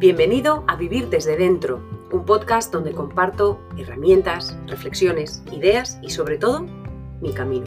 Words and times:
Bienvenido 0.00 0.64
a 0.66 0.76
Vivir 0.76 1.10
desde 1.10 1.36
Dentro, 1.36 1.76
un 2.10 2.24
podcast 2.24 2.72
donde 2.72 2.94
comparto 2.94 3.60
herramientas, 3.76 4.58
reflexiones, 4.66 5.42
ideas 5.52 5.98
y 6.00 6.08
sobre 6.08 6.38
todo 6.38 6.62
mi 7.20 7.34
camino. 7.34 7.66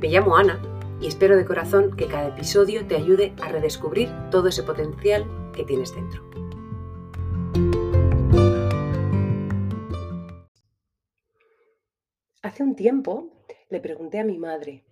Me 0.00 0.06
llamo 0.06 0.36
Ana 0.36 0.62
y 1.00 1.08
espero 1.08 1.36
de 1.36 1.44
corazón 1.44 1.96
que 1.96 2.06
cada 2.06 2.28
episodio 2.28 2.86
te 2.86 2.94
ayude 2.94 3.34
a 3.42 3.48
redescubrir 3.48 4.08
todo 4.30 4.46
ese 4.46 4.62
potencial 4.62 5.26
que 5.52 5.64
tienes 5.64 5.92
dentro. 5.92 6.22
Hace 12.40 12.62
un 12.62 12.76
tiempo 12.76 13.32
le 13.68 13.80
pregunté 13.80 14.20
a 14.20 14.24
mi 14.24 14.38
madre, 14.38 14.84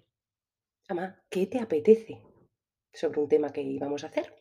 Mamá, 0.88 1.22
¿qué 1.30 1.46
te 1.46 1.60
apetece? 1.60 2.24
sobre 2.92 3.20
un 3.20 3.28
tema 3.28 3.52
que 3.52 3.62
íbamos 3.62 4.02
a 4.02 4.08
hacer. 4.08 4.34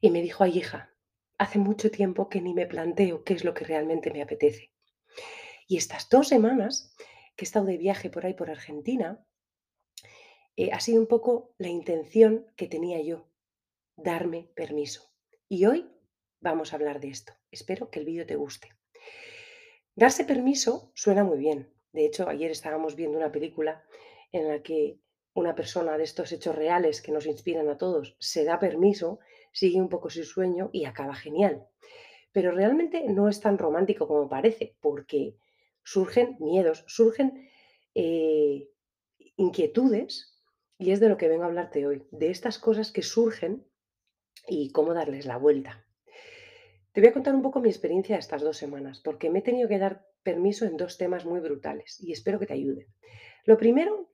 Y 0.00 0.10
me 0.10 0.20
dijo, 0.20 0.44
ay 0.44 0.58
hija, 0.58 0.91
hace 1.38 1.58
mucho 1.58 1.90
tiempo 1.90 2.28
que 2.28 2.40
ni 2.40 2.54
me 2.54 2.66
planteo 2.66 3.24
qué 3.24 3.34
es 3.34 3.44
lo 3.44 3.54
que 3.54 3.64
realmente 3.64 4.10
me 4.10 4.22
apetece. 4.22 4.72
Y 5.66 5.76
estas 5.76 6.08
dos 6.08 6.28
semanas 6.28 6.94
que 7.36 7.44
he 7.44 7.46
estado 7.46 7.66
de 7.66 7.78
viaje 7.78 8.10
por 8.10 8.26
ahí 8.26 8.34
por 8.34 8.50
Argentina, 8.50 9.24
eh, 10.56 10.70
ha 10.72 10.80
sido 10.80 11.00
un 11.00 11.06
poco 11.06 11.54
la 11.58 11.68
intención 11.68 12.46
que 12.56 12.68
tenía 12.68 13.00
yo, 13.00 13.28
darme 13.96 14.50
permiso. 14.54 15.12
Y 15.48 15.66
hoy 15.66 15.90
vamos 16.40 16.72
a 16.72 16.76
hablar 16.76 17.00
de 17.00 17.08
esto. 17.08 17.32
Espero 17.50 17.90
que 17.90 18.00
el 18.00 18.06
vídeo 18.06 18.26
te 18.26 18.36
guste. 18.36 18.68
Darse 19.94 20.24
permiso 20.24 20.92
suena 20.94 21.24
muy 21.24 21.38
bien. 21.38 21.72
De 21.92 22.06
hecho, 22.06 22.28
ayer 22.28 22.50
estábamos 22.50 22.96
viendo 22.96 23.18
una 23.18 23.32
película 23.32 23.84
en 24.32 24.48
la 24.48 24.62
que 24.62 24.98
una 25.34 25.54
persona 25.54 25.96
de 25.96 26.04
estos 26.04 26.32
hechos 26.32 26.54
reales 26.54 27.00
que 27.00 27.12
nos 27.12 27.26
inspiran 27.26 27.68
a 27.68 27.78
todos 27.78 28.16
se 28.18 28.44
da 28.44 28.58
permiso, 28.58 29.20
sigue 29.52 29.80
un 29.80 29.88
poco 29.88 30.10
su 30.10 30.24
sueño 30.24 30.70
y 30.72 30.84
acaba 30.84 31.14
genial. 31.14 31.66
Pero 32.32 32.50
realmente 32.50 33.04
no 33.08 33.28
es 33.28 33.40
tan 33.40 33.58
romántico 33.58 34.08
como 34.08 34.28
parece, 34.28 34.76
porque 34.80 35.36
surgen 35.84 36.36
miedos, 36.40 36.84
surgen 36.86 37.48
eh, 37.94 38.68
inquietudes, 39.36 40.40
y 40.78 40.90
es 40.90 41.00
de 41.00 41.08
lo 41.08 41.16
que 41.16 41.28
vengo 41.28 41.44
a 41.44 41.46
hablarte 41.46 41.86
hoy, 41.86 42.06
de 42.10 42.30
estas 42.30 42.58
cosas 42.58 42.90
que 42.90 43.02
surgen 43.02 43.64
y 44.48 44.72
cómo 44.72 44.94
darles 44.94 45.26
la 45.26 45.36
vuelta. 45.36 45.86
Te 46.92 47.00
voy 47.00 47.08
a 47.08 47.12
contar 47.12 47.34
un 47.34 47.42
poco 47.42 47.60
mi 47.60 47.68
experiencia 47.68 48.18
estas 48.18 48.42
dos 48.42 48.56
semanas, 48.56 49.00
porque 49.00 49.30
me 49.30 49.38
he 49.38 49.42
tenido 49.42 49.68
que 49.68 49.78
dar 49.78 50.06
permiso 50.22 50.64
en 50.64 50.76
dos 50.76 50.98
temas 50.98 51.24
muy 51.24 51.40
brutales 51.40 51.98
y 52.00 52.12
espero 52.12 52.38
que 52.38 52.46
te 52.46 52.54
ayude. 52.54 52.88
Lo 53.44 53.56
primero 53.56 54.10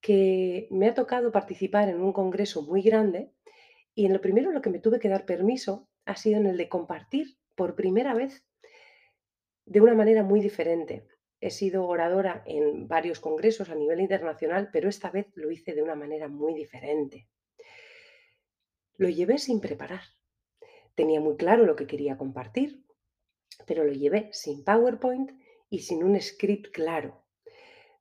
que 0.00 0.68
me 0.70 0.88
ha 0.88 0.94
tocado 0.94 1.32
participar 1.32 1.88
en 1.88 2.00
un 2.00 2.12
congreso 2.12 2.62
muy 2.62 2.82
grande 2.82 3.32
y 3.94 4.06
en 4.06 4.12
lo 4.12 4.20
primero 4.20 4.50
lo 4.50 4.60
que 4.60 4.70
me 4.70 4.80
tuve 4.80 4.98
que 4.98 5.08
dar 5.08 5.24
permiso 5.24 5.88
ha 6.04 6.16
sido 6.16 6.38
en 6.38 6.46
el 6.46 6.56
de 6.56 6.68
compartir 6.68 7.38
por 7.54 7.76
primera 7.76 8.14
vez 8.14 8.44
de 9.66 9.80
una 9.80 9.94
manera 9.94 10.22
muy 10.22 10.40
diferente. 10.40 11.06
He 11.40 11.50
sido 11.50 11.86
oradora 11.86 12.42
en 12.46 12.88
varios 12.88 13.20
congresos 13.20 13.70
a 13.70 13.74
nivel 13.74 14.00
internacional, 14.00 14.70
pero 14.72 14.88
esta 14.88 15.10
vez 15.10 15.26
lo 15.34 15.50
hice 15.50 15.74
de 15.74 15.82
una 15.82 15.94
manera 15.94 16.28
muy 16.28 16.54
diferente. 16.54 17.28
Lo 18.96 19.08
llevé 19.08 19.38
sin 19.38 19.60
preparar. 19.60 20.02
Tenía 20.94 21.20
muy 21.20 21.36
claro 21.36 21.66
lo 21.66 21.76
que 21.76 21.86
quería 21.86 22.16
compartir, 22.16 22.84
pero 23.66 23.84
lo 23.84 23.92
llevé 23.92 24.30
sin 24.32 24.64
PowerPoint 24.64 25.32
y 25.68 25.80
sin 25.80 26.04
un 26.04 26.20
script 26.20 26.72
claro. 26.72 27.24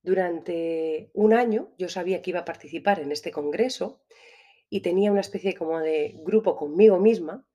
Durante 0.01 1.11
un 1.13 1.33
año 1.33 1.73
yo 1.77 1.89
sabía 1.89 2.21
que 2.21 2.31
iba 2.31 2.41
a 2.41 2.45
participar 2.45 2.99
en 2.99 3.11
este 3.11 3.31
congreso 3.31 4.03
y 4.73 4.81
tenía 4.81 5.11
una 5.11 5.21
especie 5.21 5.53
como 5.53 5.79
de 5.79 6.15
grupo 6.25 6.55
conmigo 6.55 6.97
misma 6.97 7.45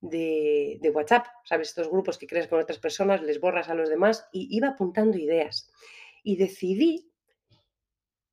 de, 0.00 0.90
WhatsApp, 0.94 1.26
¿sabes? 1.44 1.68
Estos 1.68 1.90
grupos 1.90 2.16
que 2.16 2.26
creas 2.26 2.48
con 2.48 2.60
otras 2.60 2.78
personas, 2.78 3.20
les 3.20 3.40
borras 3.40 3.68
a 3.68 3.74
los 3.74 3.90
demás 3.90 4.26
y 4.32 4.48
iba 4.56 4.68
apuntando 4.68 5.18
ideas. 5.18 5.70
Y 6.22 6.36
decidí 6.36 7.12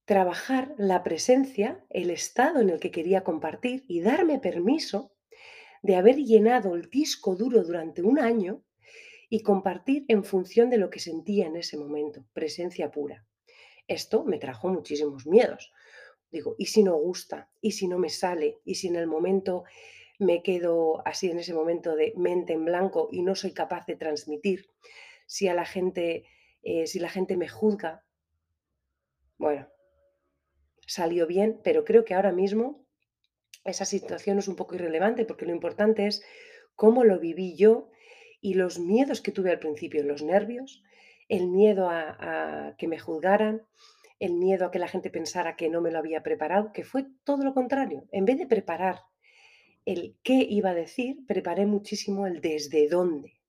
trabajar 0.05 0.73
la 0.77 1.03
presencia, 1.03 1.83
el 1.89 2.11
estado 2.11 2.61
en 2.61 2.69
el 2.69 2.79
que 2.79 2.91
quería 2.91 3.25
compartir 3.25 3.83
y 3.89 3.99
darme 3.99 4.39
permiso 4.39 5.11
de 5.81 5.97
haber 5.97 6.15
llenado 6.15 6.75
el 6.75 6.89
disco 6.89 7.35
duro 7.35 7.61
durante 7.65 8.03
un 8.03 8.19
año 8.19 8.63
y 9.27 9.41
compartir 9.41 10.05
en 10.07 10.23
función 10.23 10.69
de 10.69 10.77
lo 10.77 10.89
que 10.89 11.01
sentía 11.01 11.47
en 11.47 11.57
ese 11.57 11.75
momento, 11.75 12.23
presencia 12.31 12.89
pura. 12.89 13.25
Esto 13.85 14.23
me 14.23 14.37
trajo 14.37 14.69
muchísimos 14.69 15.27
miedos. 15.27 15.73
Digo, 16.31 16.55
¿y 16.57 16.65
si 16.65 16.83
no 16.83 16.95
gusta? 16.95 17.49
¿Y 17.61 17.71
si 17.71 17.87
no 17.87 17.97
me 17.97 18.09
sale? 18.09 18.59
¿Y 18.65 18.75
si 18.75 18.87
en 18.87 18.95
el 18.95 19.07
momento 19.07 19.63
me 20.19 20.43
quedo 20.43 21.05
así 21.07 21.31
en 21.31 21.39
ese 21.39 21.53
momento 21.53 21.95
de 21.95 22.13
mente 22.17 22.53
en 22.53 22.65
blanco 22.65 23.09
y 23.11 23.21
no 23.21 23.35
soy 23.35 23.51
capaz 23.51 23.85
de 23.85 23.95
transmitir? 23.95 24.69
Si 25.25 25.47
a 25.47 25.53
la 25.53 25.65
gente, 25.65 26.25
eh, 26.63 26.87
si 26.87 26.99
la 26.99 27.09
gente 27.09 27.37
me 27.37 27.47
juzga. 27.47 28.03
Bueno, 29.37 29.67
salió 30.85 31.27
bien, 31.27 31.61
pero 31.63 31.85
creo 31.85 32.03
que 32.05 32.13
ahora 32.13 32.31
mismo 32.31 32.85
esa 33.63 33.85
situación 33.85 34.39
es 34.39 34.47
un 34.47 34.55
poco 34.55 34.75
irrelevante 34.75 35.25
porque 35.25 35.45
lo 35.45 35.51
importante 35.51 36.07
es 36.07 36.23
cómo 36.75 37.03
lo 37.03 37.19
viví 37.19 37.55
yo 37.55 37.89
y 38.41 38.53
los 38.53 38.79
miedos 38.79 39.21
que 39.21 39.31
tuve 39.31 39.51
al 39.51 39.59
principio, 39.59 40.03
los 40.03 40.23
nervios, 40.23 40.83
el 41.27 41.47
miedo 41.47 41.89
a, 41.89 42.75
que 42.77 42.87
me 42.87 42.99
juzgaran, 42.99 43.67
el 44.19 44.33
miedo 44.33 44.65
a 44.65 44.71
que 44.71 44.79
la 44.79 44.87
gente 44.87 45.09
pensara 45.09 45.55
que 45.55 45.69
no 45.69 45.81
me 45.81 45.91
lo 45.91 45.99
había 45.99 46.23
preparado, 46.23 46.73
que 46.73 46.83
fue 46.83 47.05
todo 47.23 47.43
lo 47.43 47.53
contrario. 47.53 48.07
En 48.11 48.25
vez 48.25 48.37
de 48.37 48.47
preparar 48.47 49.01
el 49.85 50.17
qué 50.23 50.45
iba 50.47 50.71
a 50.71 50.75
decir, 50.75 51.25
preparé 51.25 51.65
muchísimo 51.65 52.27
el 52.27 52.41
desde 52.41 52.87
dónde. 52.87 53.39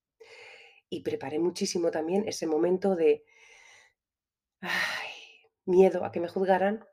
Y 0.88 1.02
preparé 1.02 1.38
muchísimo 1.38 1.90
también 1.90 2.26
ese 2.26 2.46
momento 2.46 2.96
de 2.96 3.24
miedo 5.64 6.04
a 6.04 6.12
que 6.12 6.20
me 6.20 6.28
juzgaran, 6.28 6.84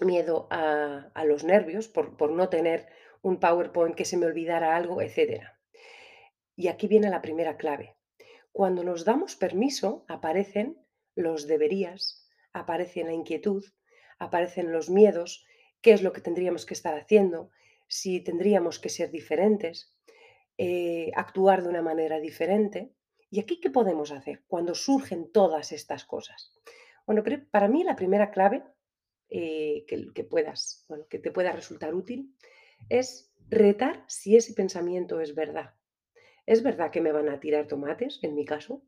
miedo 0.00 0.48
a, 0.50 1.10
los 1.24 1.44
nervios 1.44 1.88
por, 1.88 2.16
por 2.16 2.30
no 2.30 2.48
tener 2.48 2.86
un 3.22 3.40
PowerPoint 3.40 3.94
que 3.94 4.04
se 4.04 4.16
me 4.16 4.26
olvidara 4.26 4.76
algo, 4.76 5.02
etc. 5.02 5.44
Y 6.56 6.68
aquí 6.68 6.88
viene 6.88 7.10
la 7.10 7.22
primera 7.22 7.56
clave. 7.56 7.96
Cuando 8.52 8.84
nos 8.84 9.04
damos 9.04 9.36
permiso, 9.36 10.04
aparecen 10.08 10.84
los 11.14 11.46
deberías, 11.46 12.27
aparece 12.52 13.04
la 13.04 13.12
inquietud, 13.12 13.64
aparecen 14.18 14.72
los 14.72 14.90
miedos, 14.90 15.46
qué 15.80 15.92
es 15.92 16.02
lo 16.02 16.12
que 16.12 16.20
tendríamos 16.20 16.66
que 16.66 16.74
estar 16.74 16.94
haciendo, 16.94 17.50
si 17.86 18.20
tendríamos 18.20 18.78
que 18.78 18.88
ser 18.88 19.10
diferentes, 19.10 19.94
eh, 20.56 21.10
actuar 21.14 21.62
de 21.62 21.68
una 21.68 21.82
manera 21.82 22.20
diferente. 22.20 22.92
¿Y 23.30 23.40
aquí 23.40 23.60
qué 23.60 23.70
podemos 23.70 24.10
hacer 24.10 24.44
cuando 24.46 24.74
surgen 24.74 25.30
todas 25.30 25.72
estas 25.72 26.04
cosas? 26.04 26.52
Bueno, 27.06 27.22
para 27.50 27.68
mí 27.68 27.84
la 27.84 27.96
primera 27.96 28.30
clave 28.30 28.64
eh, 29.30 29.84
que, 29.86 30.12
que, 30.12 30.24
puedas, 30.24 30.86
que 31.08 31.18
te 31.18 31.30
pueda 31.30 31.52
resultar 31.52 31.94
útil 31.94 32.34
es 32.88 33.32
retar 33.48 34.04
si 34.08 34.36
ese 34.36 34.54
pensamiento 34.54 35.20
es 35.20 35.34
verdad. 35.34 35.74
¿Es 36.46 36.62
verdad 36.62 36.90
que 36.90 37.00
me 37.00 37.12
van 37.12 37.28
a 37.28 37.40
tirar 37.40 37.66
tomates, 37.66 38.20
en 38.22 38.34
mi 38.34 38.44
caso? 38.44 38.82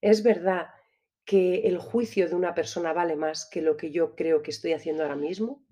¿Es 0.00 0.22
verdad 0.22 0.68
que 1.26 1.66
el 1.66 1.76
juicio 1.76 2.26
de 2.28 2.34
una 2.34 2.54
persona 2.54 2.94
vale 2.94 3.16
más 3.16 3.44
que 3.44 3.60
lo 3.60 3.76
que 3.76 3.90
yo 3.90 4.14
creo 4.14 4.42
que 4.42 4.50
estoy 4.50 4.72
haciendo 4.72 5.02
ahora 5.02 5.16
mismo? 5.16 5.62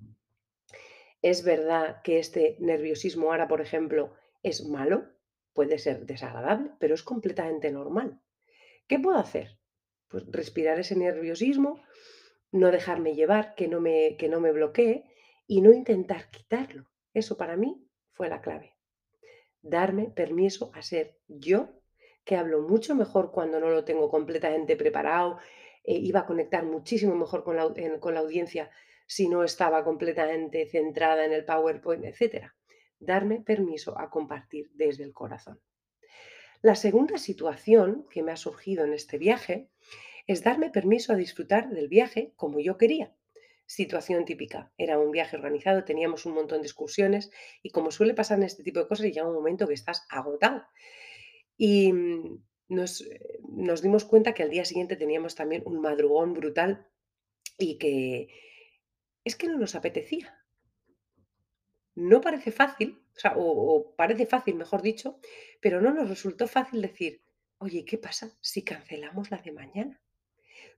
¿Es 1.23 1.43
verdad 1.43 2.03
que 2.03 2.19
este 2.19 2.57
nerviosismo 2.61 3.31
ahora, 3.31 3.49
por 3.49 3.63
ejemplo, 3.63 4.13
es 4.43 4.67
malo? 4.67 5.07
Puede 5.55 5.79
ser 5.79 6.05
desagradable, 6.05 6.73
pero 6.79 6.95
es 6.95 7.03
completamente 7.03 7.71
normal. 7.71 8.21
¿Qué 8.87 8.99
puedo 8.99 9.17
hacer? 9.17 9.59
Pues 10.09 10.25
respirar 10.27 10.79
ese 10.79 10.97
nerviosismo, 10.97 11.81
no 12.53 12.71
dejarme 12.71 13.15
llevar, 13.15 13.55
que 13.55 13.69
no 13.69 13.81
me, 13.81 14.17
que 14.19 14.29
no 14.29 14.41
me 14.41 14.53
bloquee 14.53 15.05
y 15.47 15.63
no 15.63 15.73
intentar 15.73 16.29
quitarlo. 16.29 16.91
Eso 17.15 17.39
para 17.39 17.57
mí 17.57 17.89
fue 18.11 18.29
la 18.29 18.43
clave 18.43 18.75
darme 19.65 20.11
permiso 20.11 20.71
a 20.75 20.83
ser 20.83 21.19
yo, 21.27 21.81
que 22.25 22.37
hablo 22.37 22.63
mucho 22.63 22.95
mejor 22.95 23.31
cuando 23.31 23.61
no 23.61 23.71
lo 23.71 23.85
tengo 23.85 24.11
completamente 24.11 24.77
preparado, 24.77 25.39
eh, 25.85 25.97
iba 25.97 26.21
a 26.21 26.27
conectar 26.27 26.65
muchísimo 26.65 27.15
mejor 27.15 27.45
con 27.45 27.57
la, 27.57 27.73
con 28.01 28.15
la 28.15 28.21
audiencia 28.21 28.71
si 29.07 29.29
no 29.29 29.45
estaba 29.45 29.85
completamente 29.85 30.67
centrada 30.67 31.25
en 31.25 31.33
el 31.33 31.45
PowerPoint, 31.45 32.05
etc. 32.05 32.47
Darme 32.99 33.41
permiso 33.41 33.99
a 33.99 34.09
compartir 34.09 34.71
desde 34.75 35.05
el 35.05 35.13
corazón. 35.13 35.61
La 36.63 36.75
segunda 36.75 37.19
situación 37.19 38.07
que 38.11 38.23
me 38.23 38.33
ha 38.33 38.37
surgido 38.37 38.85
en 38.85 38.95
este 38.95 39.19
viaje 39.19 39.69
es 40.27 40.43
darme 40.43 40.71
permiso 40.71 41.13
a 41.13 41.17
disfrutar 41.17 41.69
del 41.69 41.89
viaje 41.89 42.33
como 42.37 42.59
yo 42.61 42.79
quería, 42.79 43.15
situación 43.67 44.25
típica. 44.25 44.73
Era 44.79 44.99
un 44.99 45.11
viaje 45.11 45.37
organizado, 45.37 45.85
teníamos 45.85 46.25
un 46.25 46.33
montón 46.33 46.63
de 46.63 46.67
excursiones 46.67 47.31
y 47.63 47.71
como 47.71 47.91
suele 47.91 48.15
pasar 48.15 48.39
en 48.39 48.45
este 48.45 48.63
tipo 48.63 48.81
de 48.81 48.89
cosas, 48.89 49.07
llega 49.07 49.29
un 49.29 49.35
momento 49.35 49.69
que 49.69 49.75
estás 49.75 50.07
agotado. 50.09 50.65
Y 51.57 51.93
mm, 51.93 52.43
nos, 52.69 53.01
eh, 53.03 53.41
nos 53.49 53.83
dimos 53.83 54.05
cuenta 54.05 54.35
que 54.35 54.43
al 54.43 54.51
día 54.51 54.65
siguiente 54.65 54.97
teníamos 54.97 55.35
también 55.35 55.63
un 55.67 55.81
madrugón 55.81 56.35
brutal 56.35 56.87
y 57.59 57.79
que 57.79 58.29
es 59.25 59.37
que 59.37 59.49
no 59.49 59.59
nos 59.59 59.75
apetecía. 59.75 60.39
No 61.95 62.21
parece 62.21 62.51
fácil, 62.51 63.03
o 63.37 63.75
o 63.75 63.97
parece 63.97 64.27
fácil, 64.27 64.57
mejor 64.57 64.83
dicho, 64.83 65.19
pero 65.61 65.81
no 65.81 65.95
nos 65.95 66.09
resultó 66.09 66.49
fácil 66.49 66.83
decir, 66.83 67.23
oye, 67.59 67.85
¿qué 67.85 67.99
pasa 67.99 68.37
si 68.41 68.63
cancelamos 68.63 69.31
la 69.31 69.39
de 69.39 69.53
mañana? 69.53 70.01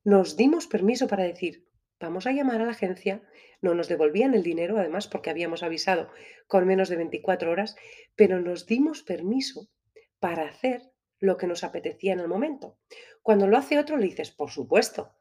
Nos 0.05 0.37
dimos 0.37 0.67
permiso 0.67 1.09
para 1.09 1.25
decir, 1.25 1.67
vamos 1.99 2.27
a 2.27 2.33
llamar 2.33 2.61
a 2.61 2.67
la 2.67 2.73
agencia, 2.73 3.23
no 3.63 3.75
nos 3.75 3.89
devolvían 3.89 4.35
el 4.35 4.43
dinero, 4.43 4.79
además, 4.79 5.09
porque 5.09 5.31
habíamos 5.31 5.63
avisado 5.63 6.11
con 6.47 6.67
menos 6.67 6.89
de 6.89 6.97
24 6.97 7.51
horas, 7.51 7.77
pero 8.15 8.41
nos 8.41 8.67
dimos 8.67 9.03
permiso 9.03 9.71
para 10.19 10.49
hacer 10.49 10.83
lo 11.19 11.37
que 11.37 11.47
nos 11.47 11.65
apetecía 11.65 12.13
en 12.13 12.21
el 12.21 12.29
momento. 12.29 12.79
Cuando 13.23 13.47
lo 13.47 13.57
hace 13.57 13.79
otro, 13.79 13.97
le 13.97 14.07
dices, 14.07 14.31
por 14.31 14.51
supuesto, 14.51 15.15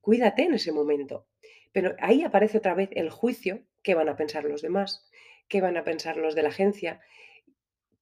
cuídate 0.00 0.42
en 0.42 0.54
ese 0.54 0.72
momento. 0.72 1.26
Pero 1.72 1.94
ahí 2.00 2.22
aparece 2.22 2.58
otra 2.58 2.74
vez 2.74 2.90
el 2.92 3.10
juicio, 3.10 3.64
qué 3.82 3.94
van 3.94 4.08
a 4.08 4.16
pensar 4.16 4.44
los 4.44 4.62
demás, 4.62 5.08
qué 5.48 5.60
van 5.60 5.76
a 5.76 5.84
pensar 5.84 6.16
los 6.16 6.34
de 6.34 6.42
la 6.42 6.48
agencia, 6.48 7.00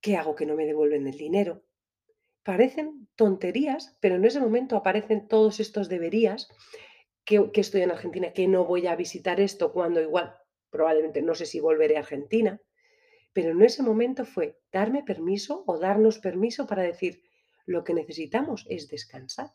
qué 0.01 0.17
hago 0.17 0.35
que 0.35 0.47
no 0.47 0.55
me 0.55 0.67
devuelven 0.67 1.07
el 1.07 1.17
dinero. 1.17 1.65
Parecen 2.43 3.09
tonterías, 3.17 3.97
pero 4.01 4.17
en 4.17 4.25
ese 4.25 4.41
momento 4.41 4.77
aparecen 4.77 5.29
todos 5.29 5.61
estos 5.61 5.89
deberías, 5.89 6.49
que, 7.25 7.51
que 7.53 7.61
estoy 7.63 7.83
en 7.83 7.91
Argentina, 7.91 8.33
que 8.33 8.47
no 8.47 8.65
voy 8.65 8.87
a 8.87 8.97
visitar 8.97 9.41
esto 9.41 9.73
cuando 9.73 10.03
igual, 10.03 10.37
probablemente 10.71 11.23
no 11.23 11.35
sé 11.35 11.47
si 11.47 11.59
volveré 11.59 11.97
a 11.97 12.01
Argentina, 12.01 12.61
pero 13.35 13.51
en 13.51 13.63
ese 13.63 13.83
momento 13.83 14.25
fue 14.25 14.59
darme 14.73 15.03
permiso 15.03 15.65
o 15.67 15.79
darnos 15.79 16.19
permiso 16.19 16.67
para 16.67 16.83
decir, 16.83 17.23
lo 17.67 17.83
que 17.83 17.93
necesitamos 17.93 18.65
es 18.71 18.89
descansar. 18.89 19.53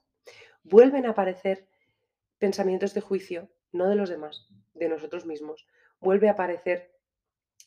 Vuelven 0.63 1.05
a 1.05 1.11
aparecer 1.11 1.67
pensamientos 2.37 2.93
de 2.93 3.01
juicio, 3.01 3.49
no 3.71 3.87
de 3.89 3.95
los 3.95 4.09
demás, 4.09 4.47
de 4.73 4.89
nosotros 4.89 5.25
mismos. 5.25 5.65
Vuelve 6.01 6.27
a 6.27 6.33
aparecer 6.33 6.91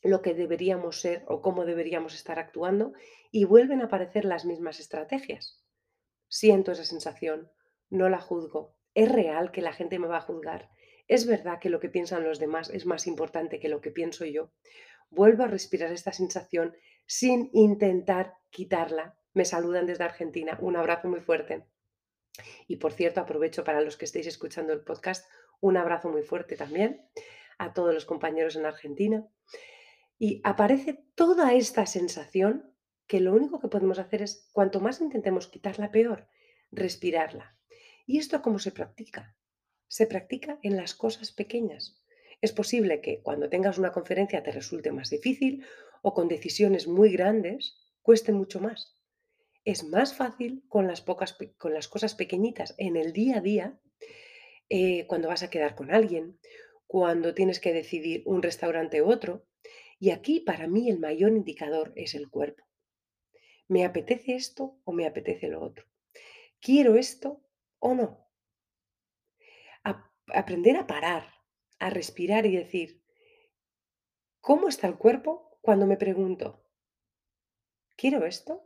lo 0.02 0.20
que 0.20 0.34
deberíamos 0.34 1.00
ser 1.00 1.24
o 1.28 1.40
cómo 1.40 1.64
deberíamos 1.64 2.14
estar 2.14 2.38
actuando 2.38 2.92
y 3.30 3.44
vuelven 3.44 3.80
a 3.80 3.86
aparecer 3.86 4.26
las 4.26 4.44
mismas 4.44 4.80
estrategias. 4.80 5.64
Siento 6.28 6.72
esa 6.72 6.84
sensación, 6.84 7.50
no 7.88 8.10
la 8.10 8.20
juzgo, 8.20 8.76
es 8.94 9.10
real 9.10 9.50
que 9.50 9.62
la 9.62 9.72
gente 9.72 9.98
me 9.98 10.08
va 10.08 10.18
a 10.18 10.22
juzgar, 10.22 10.70
es 11.08 11.26
verdad 11.26 11.58
que 11.60 11.68
lo 11.68 11.80
que 11.80 11.88
piensan 11.88 12.24
los 12.24 12.38
demás 12.38 12.70
es 12.70 12.86
más 12.86 13.06
importante 13.06 13.60
que 13.60 13.68
lo 13.68 13.80
que 13.80 13.90
pienso 13.90 14.24
yo. 14.24 14.50
Vuelvo 15.14 15.42
a 15.42 15.46
respirar 15.46 15.92
esta 15.92 16.10
sensación 16.10 16.74
sin 17.04 17.50
intentar 17.52 18.38
quitarla. 18.48 19.18
Me 19.34 19.44
saludan 19.44 19.84
desde 19.84 20.04
Argentina, 20.04 20.56
un 20.58 20.74
abrazo 20.74 21.06
muy 21.06 21.20
fuerte. 21.20 21.66
Y 22.66 22.76
por 22.76 22.94
cierto, 22.94 23.20
aprovecho 23.20 23.62
para 23.62 23.82
los 23.82 23.98
que 23.98 24.06
estéis 24.06 24.26
escuchando 24.26 24.72
el 24.72 24.80
podcast, 24.80 25.30
un 25.60 25.76
abrazo 25.76 26.08
muy 26.08 26.22
fuerte 26.22 26.56
también 26.56 27.06
a 27.58 27.74
todos 27.74 27.92
los 27.92 28.06
compañeros 28.06 28.56
en 28.56 28.64
Argentina. 28.64 29.28
Y 30.18 30.40
aparece 30.44 31.04
toda 31.14 31.52
esta 31.52 31.84
sensación 31.84 32.74
que 33.06 33.20
lo 33.20 33.34
único 33.34 33.60
que 33.60 33.68
podemos 33.68 33.98
hacer 33.98 34.22
es, 34.22 34.48
cuanto 34.54 34.80
más 34.80 35.02
intentemos 35.02 35.46
quitarla, 35.46 35.90
peor, 35.90 36.26
respirarla. 36.70 37.58
¿Y 38.06 38.16
esto 38.16 38.40
cómo 38.40 38.58
se 38.58 38.72
practica? 38.72 39.36
Se 39.88 40.06
practica 40.06 40.58
en 40.62 40.78
las 40.78 40.94
cosas 40.94 41.32
pequeñas. 41.32 42.01
Es 42.42 42.52
posible 42.52 43.00
que 43.00 43.22
cuando 43.22 43.48
tengas 43.48 43.78
una 43.78 43.92
conferencia 43.92 44.42
te 44.42 44.50
resulte 44.50 44.90
más 44.90 45.10
difícil 45.10 45.64
o 46.02 46.12
con 46.12 46.26
decisiones 46.26 46.88
muy 46.88 47.12
grandes 47.12 47.78
cueste 48.02 48.32
mucho 48.32 48.58
más. 48.58 48.98
Es 49.64 49.84
más 49.84 50.14
fácil 50.14 50.64
con 50.68 50.88
las, 50.88 51.02
pocas, 51.02 51.38
con 51.56 51.72
las 51.72 51.86
cosas 51.86 52.16
pequeñitas 52.16 52.74
en 52.78 52.96
el 52.96 53.12
día 53.12 53.38
a 53.38 53.40
día, 53.40 53.80
eh, 54.68 55.06
cuando 55.06 55.28
vas 55.28 55.44
a 55.44 55.50
quedar 55.50 55.76
con 55.76 55.94
alguien, 55.94 56.40
cuando 56.88 57.32
tienes 57.32 57.60
que 57.60 57.72
decidir 57.72 58.24
un 58.26 58.42
restaurante 58.42 59.00
u 59.02 59.08
otro, 59.08 59.46
y 60.00 60.10
aquí 60.10 60.40
para 60.40 60.66
mí 60.66 60.90
el 60.90 60.98
mayor 60.98 61.30
indicador 61.30 61.92
es 61.94 62.16
el 62.16 62.28
cuerpo. 62.28 62.64
¿Me 63.68 63.84
apetece 63.84 64.34
esto 64.34 64.80
o 64.82 64.92
me 64.92 65.06
apetece 65.06 65.46
lo 65.46 65.62
otro? 65.62 65.86
¿Quiero 66.60 66.96
esto 66.96 67.40
o 67.78 67.94
no? 67.94 68.28
Aprender 70.34 70.76
a 70.76 70.86
parar, 70.86 71.41
a 71.82 71.90
respirar 71.90 72.46
y 72.46 72.56
decir, 72.56 73.02
¿cómo 74.40 74.68
está 74.68 74.86
el 74.86 74.96
cuerpo 74.96 75.58
cuando 75.60 75.86
me 75.86 75.96
pregunto, 75.96 76.64
¿quiero 77.96 78.24
esto? 78.24 78.64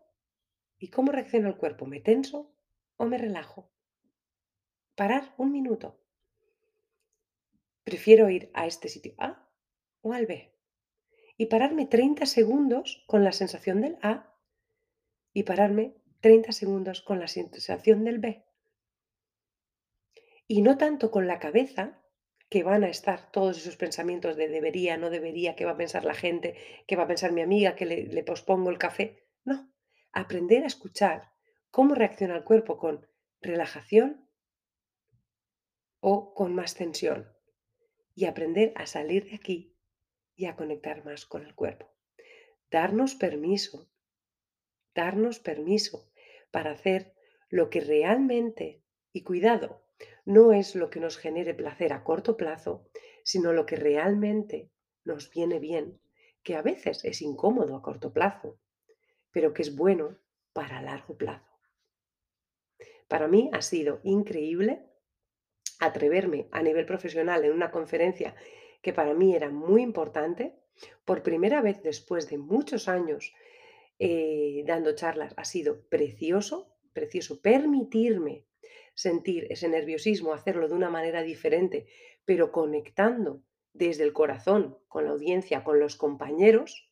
¿Y 0.78 0.88
cómo 0.88 1.12
reacciona 1.12 1.48
el 1.48 1.56
cuerpo? 1.56 1.86
¿Me 1.86 2.00
tenso 2.00 2.54
o 2.96 3.06
me 3.06 3.16
relajo? 3.16 3.70
Parar 4.94 5.34
un 5.38 5.50
minuto. 5.50 5.98
Prefiero 7.84 8.28
ir 8.28 8.50
a 8.52 8.66
este 8.66 8.88
sitio 8.88 9.14
A 9.16 9.48
o 10.02 10.12
al 10.12 10.26
B 10.26 10.52
y 11.38 11.46
pararme 11.46 11.86
30 11.86 12.26
segundos 12.26 13.02
con 13.06 13.24
la 13.24 13.32
sensación 13.32 13.80
del 13.80 13.96
A 14.02 14.34
y 15.32 15.44
pararme 15.44 15.96
30 16.20 16.52
segundos 16.52 17.00
con 17.00 17.18
la 17.18 17.28
sensación 17.28 18.04
del 18.04 18.18
B. 18.18 18.44
Y 20.46 20.60
no 20.60 20.76
tanto 20.76 21.10
con 21.10 21.26
la 21.26 21.38
cabeza, 21.38 22.02
que 22.48 22.62
van 22.62 22.84
a 22.84 22.88
estar 22.88 23.30
todos 23.32 23.58
esos 23.58 23.76
pensamientos 23.76 24.36
de 24.36 24.48
debería, 24.48 24.96
no 24.96 25.10
debería, 25.10 25.56
qué 25.56 25.64
va 25.64 25.72
a 25.72 25.76
pensar 25.76 26.04
la 26.04 26.14
gente, 26.14 26.56
qué 26.86 26.96
va 26.96 27.04
a 27.04 27.08
pensar 27.08 27.32
mi 27.32 27.42
amiga, 27.42 27.74
que 27.74 27.86
le, 27.86 28.04
le 28.04 28.22
pospongo 28.22 28.70
el 28.70 28.78
café. 28.78 29.26
No, 29.44 29.72
aprender 30.12 30.62
a 30.62 30.68
escuchar 30.68 31.32
cómo 31.70 31.94
reacciona 31.94 32.36
el 32.36 32.44
cuerpo 32.44 32.78
con 32.78 33.06
relajación 33.40 34.28
o 36.00 36.34
con 36.34 36.54
más 36.54 36.74
tensión. 36.74 37.32
Y 38.14 38.24
aprender 38.24 38.72
a 38.76 38.86
salir 38.86 39.28
de 39.28 39.34
aquí 39.34 39.76
y 40.34 40.46
a 40.46 40.56
conectar 40.56 41.04
más 41.04 41.26
con 41.26 41.44
el 41.44 41.54
cuerpo. 41.54 41.92
Darnos 42.70 43.14
permiso, 43.14 43.90
darnos 44.94 45.38
permiso 45.38 46.10
para 46.50 46.70
hacer 46.70 47.14
lo 47.48 47.70
que 47.70 47.80
realmente, 47.80 48.82
y 49.12 49.22
cuidado, 49.22 49.84
no 50.26 50.52
es 50.52 50.74
lo 50.74 50.90
que 50.90 51.00
nos 51.00 51.16
genere 51.16 51.54
placer 51.54 51.92
a 51.92 52.04
corto 52.04 52.36
plazo, 52.36 52.84
sino 53.22 53.52
lo 53.52 53.64
que 53.64 53.76
realmente 53.76 54.70
nos 55.04 55.30
viene 55.30 55.60
bien, 55.60 56.00
que 56.42 56.56
a 56.56 56.62
veces 56.62 57.04
es 57.04 57.22
incómodo 57.22 57.76
a 57.76 57.82
corto 57.82 58.12
plazo, 58.12 58.58
pero 59.30 59.54
que 59.54 59.62
es 59.62 59.74
bueno 59.74 60.18
para 60.52 60.82
largo 60.82 61.16
plazo. 61.16 61.46
Para 63.08 63.28
mí 63.28 63.50
ha 63.52 63.62
sido 63.62 64.00
increíble 64.02 64.84
atreverme 65.78 66.48
a 66.50 66.60
nivel 66.60 66.86
profesional 66.86 67.44
en 67.44 67.52
una 67.52 67.70
conferencia 67.70 68.34
que 68.82 68.92
para 68.92 69.14
mí 69.14 69.34
era 69.34 69.50
muy 69.50 69.82
importante, 69.82 70.58
por 71.04 71.22
primera 71.22 71.62
vez 71.62 71.82
después 71.82 72.28
de 72.28 72.38
muchos 72.38 72.88
años 72.88 73.32
eh, 73.98 74.64
dando 74.66 74.94
charlas, 74.94 75.34
ha 75.36 75.44
sido 75.44 75.88
precioso, 75.88 76.76
precioso 76.92 77.40
permitirme 77.40 78.44
sentir 78.96 79.46
ese 79.50 79.68
nerviosismo, 79.68 80.32
hacerlo 80.32 80.68
de 80.68 80.74
una 80.74 80.90
manera 80.90 81.22
diferente, 81.22 81.86
pero 82.24 82.50
conectando 82.50 83.42
desde 83.74 84.02
el 84.04 84.12
corazón 84.12 84.78
con 84.88 85.04
la 85.04 85.10
audiencia, 85.10 85.62
con 85.62 85.78
los 85.78 85.96
compañeros, 85.96 86.90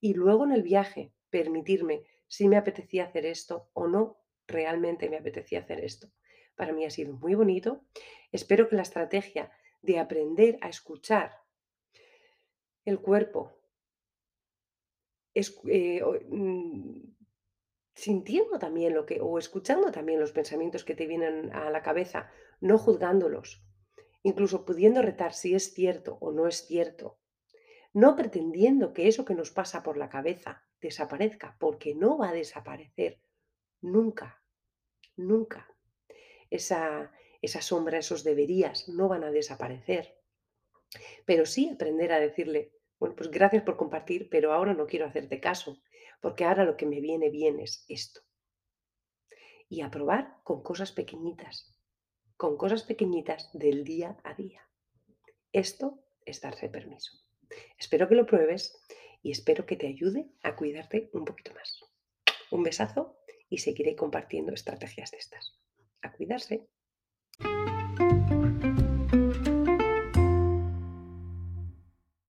y 0.00 0.14
luego 0.14 0.44
en 0.44 0.52
el 0.52 0.62
viaje 0.62 1.12
permitirme 1.30 2.02
si 2.26 2.48
me 2.48 2.56
apetecía 2.56 3.04
hacer 3.04 3.26
esto 3.26 3.68
o 3.74 3.86
no 3.86 4.18
realmente 4.46 5.08
me 5.08 5.18
apetecía 5.18 5.60
hacer 5.60 5.84
esto. 5.84 6.08
Para 6.56 6.72
mí 6.72 6.84
ha 6.84 6.90
sido 6.90 7.12
muy 7.12 7.34
bonito. 7.34 7.84
Espero 8.32 8.68
que 8.68 8.76
la 8.76 8.82
estrategia 8.82 9.52
de 9.82 9.98
aprender 9.98 10.58
a 10.62 10.68
escuchar 10.68 11.32
el 12.84 13.00
cuerpo, 13.00 13.52
es, 15.34 15.58
eh, 15.68 16.00
sintiendo 17.94 18.58
también 18.58 18.94
lo 18.94 19.06
que, 19.06 19.20
o 19.20 19.38
escuchando 19.38 19.92
también 19.92 20.20
los 20.20 20.32
pensamientos 20.32 20.84
que 20.84 20.94
te 20.94 21.06
vienen 21.06 21.52
a 21.52 21.70
la 21.70 21.82
cabeza, 21.82 22.30
no 22.60 22.78
juzgándolos, 22.78 23.64
incluso 24.22 24.64
pudiendo 24.64 25.02
retar 25.02 25.32
si 25.32 25.54
es 25.54 25.74
cierto 25.74 26.18
o 26.20 26.32
no 26.32 26.46
es 26.48 26.66
cierto, 26.66 27.18
no 27.92 28.16
pretendiendo 28.16 28.92
que 28.92 29.06
eso 29.06 29.24
que 29.24 29.34
nos 29.34 29.50
pasa 29.50 29.82
por 29.82 29.96
la 29.96 30.08
cabeza 30.08 30.64
desaparezca, 30.80 31.56
porque 31.60 31.94
no 31.94 32.18
va 32.18 32.30
a 32.30 32.34
desaparecer 32.34 33.20
nunca, 33.80 34.42
nunca. 35.16 35.68
Esa, 36.50 37.12
esa 37.40 37.62
sombra, 37.62 37.98
esos 37.98 38.24
deberías 38.24 38.88
no 38.88 39.08
van 39.08 39.24
a 39.24 39.30
desaparecer. 39.30 40.18
Pero 41.24 41.46
sí 41.46 41.70
aprender 41.72 42.12
a 42.12 42.20
decirle, 42.20 42.72
bueno, 42.98 43.14
pues 43.16 43.30
gracias 43.30 43.62
por 43.62 43.76
compartir, 43.76 44.28
pero 44.28 44.52
ahora 44.52 44.74
no 44.74 44.86
quiero 44.86 45.06
hacerte 45.06 45.40
caso, 45.40 45.80
porque 46.24 46.46
ahora 46.46 46.64
lo 46.64 46.78
que 46.78 46.86
me 46.86 47.02
viene 47.02 47.28
bien 47.28 47.60
es 47.60 47.84
esto. 47.86 48.22
Y 49.68 49.82
a 49.82 49.90
probar 49.90 50.38
con 50.42 50.62
cosas 50.62 50.90
pequeñitas, 50.90 51.78
con 52.38 52.56
cosas 52.56 52.82
pequeñitas 52.82 53.50
del 53.52 53.84
día 53.84 54.16
a 54.24 54.32
día. 54.32 54.66
Esto 55.52 56.02
es 56.24 56.40
darse 56.40 56.70
permiso. 56.70 57.12
Espero 57.78 58.08
que 58.08 58.14
lo 58.14 58.24
pruebes 58.24 58.82
y 59.20 59.32
espero 59.32 59.66
que 59.66 59.76
te 59.76 59.86
ayude 59.86 60.30
a 60.42 60.56
cuidarte 60.56 61.10
un 61.12 61.26
poquito 61.26 61.52
más. 61.52 61.78
Un 62.50 62.62
besazo 62.62 63.18
y 63.50 63.58
seguiré 63.58 63.94
compartiendo 63.94 64.54
estrategias 64.54 65.10
de 65.10 65.18
estas. 65.18 65.60
A 66.00 66.10
cuidarse. 66.10 66.70